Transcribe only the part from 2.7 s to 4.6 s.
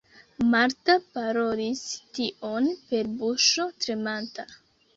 per buŝo tremanta.